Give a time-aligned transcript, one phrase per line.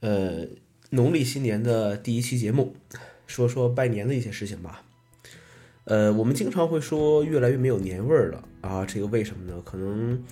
[0.00, 0.46] 呃，
[0.90, 2.74] 农历新年的第一期节目，
[3.26, 4.82] 说说拜年的一些事情吧。
[5.84, 9.62] 呃，我们经常会说越来越没有年味儿了啊，这个为什么呢？
[9.64, 10.22] 可能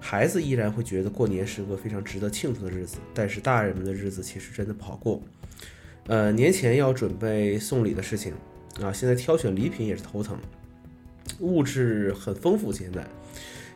[0.00, 5.22] 孩子依然会觉得过年是个非常值得庆祝的日子，但是大人们的日子其实真的不好过。
[6.06, 8.34] 呃，年前要准备送礼的事情
[8.82, 10.36] 啊，现在挑选礼品也是头疼，
[11.38, 13.06] 物质很丰富，现在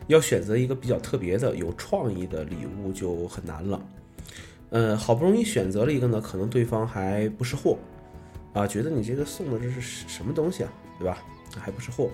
[0.07, 3.81] 要选择一个比较特别的、有创意的礼物就很难了。
[4.69, 7.77] 呃，好不容易选择了一个呢，可能对方还不是货，
[8.53, 11.17] 啊，觉得你这个送的这是什么东西啊，对吧？
[11.59, 12.09] 还不是货。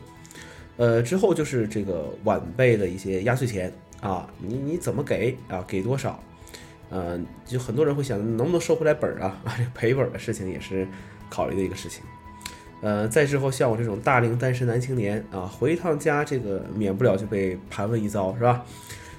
[0.78, 5.64] 呃，之后就是这个晚辈的一些压岁钱啊，你你怎么给啊？
[5.68, 6.22] 给多少？
[6.90, 9.42] 呃，就很多人会想，能不能收回来本儿啊？
[9.44, 10.88] 啊， 这赔本的事情也是
[11.30, 12.04] 考虑的一个事情。
[12.82, 18.64] 呃，再之后像我这种大龄单身男青年啊，回一趟家，这个免不了就被盘问一遭，是吧？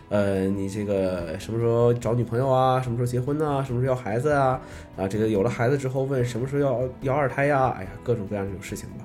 [0.08, 2.80] 呃，你这个什么时候找女朋友啊？
[2.80, 3.64] 什么时候结婚呢？
[3.66, 4.60] 什么时候要孩子啊？
[4.96, 7.74] 啊，这个有了孩子之后问什么时候要要二胎呀？
[7.76, 9.04] 哎呀，各种各样这种事情吧。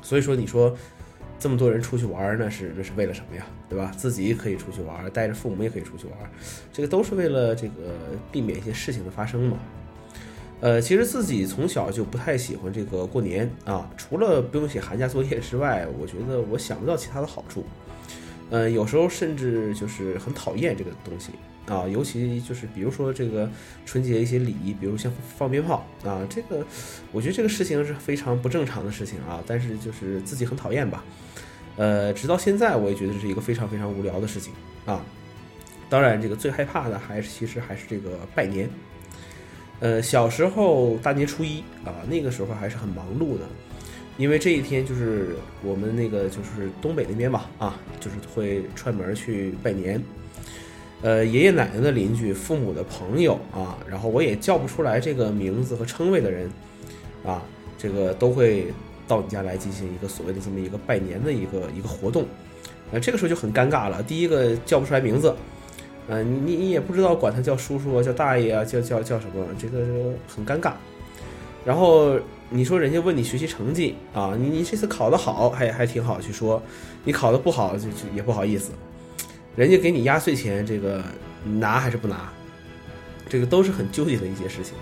[0.00, 0.74] 所以说，你说
[1.38, 3.44] 这么多人出去玩，那是那是为了什么呀？
[3.68, 3.92] 对吧？
[3.96, 6.14] 自己可以出去玩，带着父母也可以出去玩，
[6.72, 7.72] 这个都是为了这个
[8.32, 9.58] 避免一些事情的发生嘛。
[10.60, 17.62] 呃，其实自己从小就不太喜欢这个过年啊，除了不用写寒假作业之外，我觉得我想不到其他的好处。
[18.50, 21.32] 呃，有时候甚至就是很讨厌这个东西
[21.66, 23.50] 啊，尤其就是比如说这个
[23.84, 26.66] 春节一些礼仪，比如像放鞭炮啊，这个
[27.12, 31.04] 我觉得这个事情是非常不正常的事情啊，但是就是自己很讨厌吧。
[31.76, 34.52] 呃，直到现在我也觉得是一个非常非常无聊的事情
[34.86, 35.04] 啊。
[35.90, 38.68] 当然，这个最害怕的还是其实还是这个拜年。
[39.80, 43.44] 呃，小时候大年初一啊，那个时候还是很忙碌的。
[44.18, 50.02] 因为这一天就是我们那个就是东北那边吧，啊，就是会串门去拜年，
[51.02, 56.50] 呃，爷爷奶奶的邻居、父母的朋友啊，然后我也叫不出来这个名字和称谓的人，
[57.24, 57.40] 啊，
[57.78, 58.66] 这个都会
[59.06, 62.26] 到你家来进行一个所谓的这么一个拜年的一个一个活动，
[62.90, 64.02] 呃，这个时候就很尴尬了。
[64.02, 65.32] 第一个叫不出来名字，
[66.08, 70.72] 呃，你你也不知道管他叫叔叔啊，叫大爷啊，叫叫叫什么，这个很尴尬。
[71.64, 72.18] 然后
[72.50, 76.62] 你说人家问你学习成绩啊，你你这次考得好还还挺好去说，
[77.04, 78.70] 你考得不好就就也不好意思，
[79.54, 81.04] 人家给你压岁钱这个
[81.44, 82.32] 拿还是不拿，
[83.28, 84.74] 这个都是很纠结的一些事情。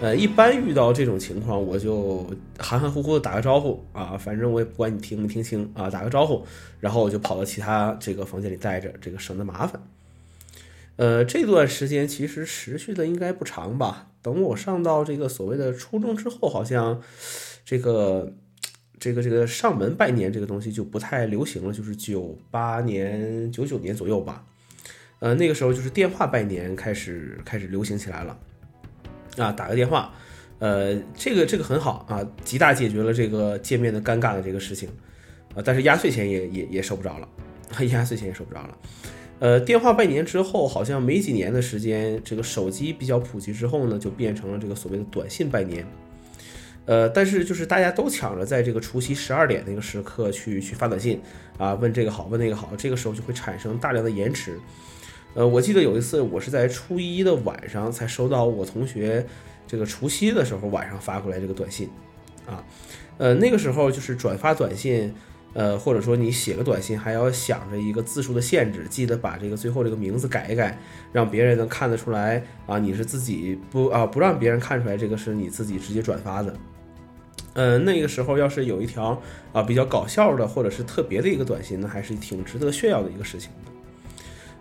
[0.00, 2.24] 呃，一般遇到这种情况，我就
[2.56, 6.46] 含含糊糊的打个招呼啊，反正我也不管你听没听清啊，打个招呼，
[6.78, 9.82] 然后我就跑到其他这个房间里待着，这个省得麻烦。
[10.98, 14.08] 呃，这段时间其实持续的应该不长吧。
[14.20, 17.00] 等我上到这个所谓的初中之后，好像
[17.64, 18.32] 这个
[18.98, 24.44] 这个这个上门拜年这个东西就不太流行了，就是九八年、九九年左右吧。
[25.20, 28.36] 呃，那个时候就是电话拜年开始开始流行起来了。
[29.36, 30.12] 啊，打个电话，
[30.58, 34.88] 呃，这个这个很好啊，极大解决了这个见面的尴尬的这个事情。
[35.54, 37.28] 啊，但是压岁钱也也也收不着了，
[37.86, 38.76] 压岁钱也收不着了。
[39.40, 45.86] 呃，电话拜年之后，好像没几年的时间，这个手机比较普及之后呢，就变成了这个所谓的短信拜年。
[46.86, 51.20] 呃，但是就是大家都抢着在这个除夕十二点那个时刻去去发短信
[51.56, 54.58] 啊，问这个好，问那个好，这个时候就会产生大量的延迟。
[55.34, 59.24] 呃，我记得有一次我是在初一的晚上才收到我同学
[59.68, 61.88] 这个除夕的时候晚上发过来这个短信，
[62.44, 62.64] 啊，
[63.18, 65.14] 呃，那个时候就是转发短信。
[65.54, 70.78] 呃，或者说你写个短信还要想着一个字数的限制，记得把这个最后这个名字改一改，
[71.12, 76.54] 让别人能看得出来啊，你是自己不啊不让别人看出来这个是你自己直接转发的。
[77.54, 79.20] 嗯，那个时候要是有一条
[79.52, 83.72] 啊比较搞笑的或者是特别的一个短信，呢还是挺值得炫耀的一个事情的。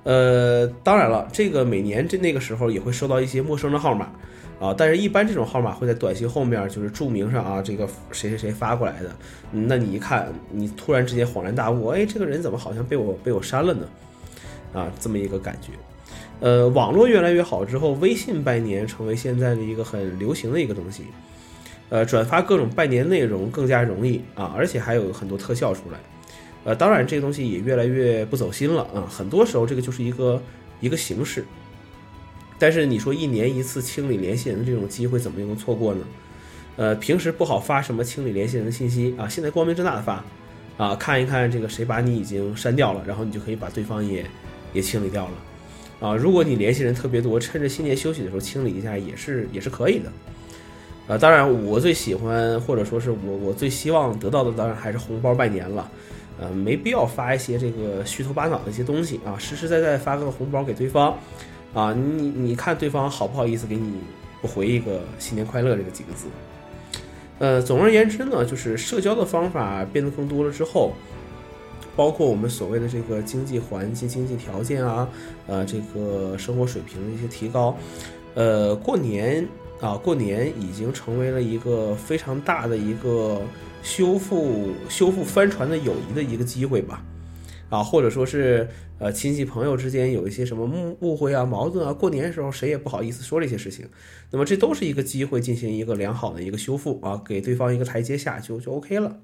[0.07, 4.09] 呃，当然了，这个每年这那个时候也会收到一些陌生的号码。
[4.57, 9.11] 啊，但是，一般这种号码会在短信后面就是注明上啊，这个谁谁谁发过来的。
[9.51, 13.87] 那你一看，你突然之间恍然大悟，哎，这个人怎么好像被我被我删了呢？
[14.73, 15.73] 啊，这么一个感觉。
[16.39, 21.03] 呃，网络越来越好之后，微信拜年成为现在的一个很流行的一个东西。
[21.89, 25.99] 呃，转发各种拜年内容更加容易啊，而且还有很多特效出来。
[26.67, 29.07] 呃，当然，这个东西也越来越不走心了啊。
[29.09, 30.41] 很多时候，这个就是一个
[30.81, 31.45] 一个形式。
[32.59, 36.01] 但是你说一年一次清理联系人的这种机会怎么能错过呢？
[36.75, 40.21] 呃，平时不好发什么清理联系人的信息啊，现在光明正大的发，
[40.75, 44.25] 啊，看一看这个谁把你已经删掉了，然后你就可以把对方也
[44.73, 50.11] 也清理掉了，啊，如果你联系人特别多，趁着新年休息的时候清理一下也是也是可以的，
[51.07, 55.89] 呃，当然我最喜欢或者说是我我最希望得到的当然还是红包拜年了，
[56.39, 61.17] 呃，没必要发一些这个虚头巴脑的一些东西啊，实实在在发个红包给对方。
[61.73, 63.93] 啊，你你看对方好不好意思给你
[64.41, 66.27] 不回一个新年快乐这个几个字？
[67.39, 70.93] 呃，总而言之呢，就是社交的方法变得更多了之后，
[71.95, 75.07] 包括我们所谓的这个经济环境、经济条件啊，
[75.45, 77.77] 呃，这个生活水平的一些提高，
[78.33, 79.47] 呃，过年
[79.79, 83.39] 啊，过年已经成为了一个非常大的一个
[83.81, 87.03] 修复、修复帆船的友谊的一个机会吧。
[87.69, 88.65] 啊，或者说是
[88.97, 93.85] 呃亲戚朋友之间有一些什么误误会啊、矛盾啊，过年的时候谁也不好意思说这些事情，
[94.31, 99.19] 那么这都是一个机会，进行一个良好的一个修复啊，给对方一个台阶下就就 OK 了。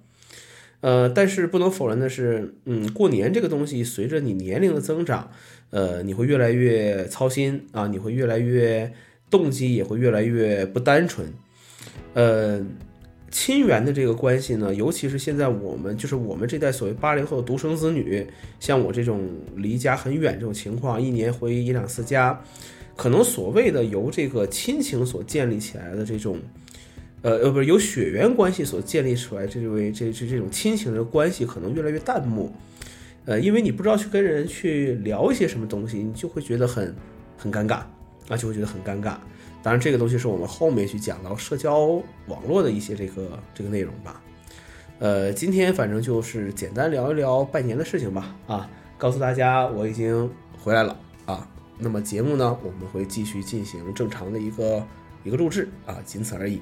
[0.82, 5.32] 呃，但是不能否认的是，嗯，过年这个东西随着你年龄的增长，
[5.70, 8.92] 呃，你会越来越操心啊，你会越来越
[9.30, 11.34] 动机也会越来越不单纯，
[12.14, 12.62] 呃。
[13.34, 18.26] 亲缘的这个关系呢，尤其是现在我们就是我们这代所谓八零后的独生子女，
[18.60, 22.40] 像我这种离家很远这种情况，一年回一两次家，
[22.96, 26.38] 可能所谓的由这个亲情所建立起来的这种，
[27.24, 32.54] 呃呃，不是由血缘关系所建立出来这位这这这种亲情的关系，可能越来越淡漠，
[33.26, 36.96] 呃，因为你不知道去跟人去聊一些什么东西，你就会觉得很
[37.36, 37.82] 很尴尬。
[38.28, 39.16] 那，就会觉得很尴尬。
[39.62, 44.22] 当然，这个东西是我们后面去讲到社交网络的一些这个这个内容吧。
[45.00, 48.36] 呃，今天反正就是简单聊一聊拜年的事情吧。
[48.48, 50.30] 啊，告诉大家我已经
[50.62, 51.48] 回来了啊。
[51.78, 54.86] 那么节目呢，我们会继续进行正常的一个
[55.24, 56.62] 一个录制啊，仅此而已。